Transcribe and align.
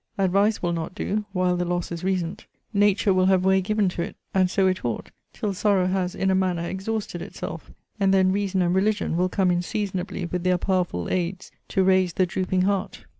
Advice 0.17 0.63
will 0.63 0.73
not 0.73 0.95
do, 0.95 1.25
while 1.31 1.55
the 1.55 1.63
loss 1.63 1.91
is 1.91 2.03
recent. 2.03 2.47
Nature 2.73 3.13
will 3.13 3.27
have 3.27 3.45
way 3.45 3.61
given 3.61 3.87
to 3.87 4.01
it, 4.01 4.15
(and 4.33 4.49
so 4.49 4.65
it 4.65 4.83
ought,) 4.83 5.11
till 5.31 5.53
sorrow 5.53 5.85
has 5.85 6.15
in 6.15 6.31
a 6.31 6.33
manner 6.33 6.63
exhausted 6.67 7.21
itself; 7.21 7.69
and 7.99 8.11
then 8.11 8.31
reason 8.31 8.63
and 8.63 8.73
religion 8.73 9.15
will 9.15 9.29
come 9.29 9.51
in 9.51 9.61
seasonably 9.61 10.25
with 10.25 10.43
their 10.43 10.57
powerful 10.57 11.07
aids, 11.11 11.51
to 11.67 11.83
raise 11.83 12.13
the 12.13 12.25
drooping 12.25 12.63
heart. 12.63 13.05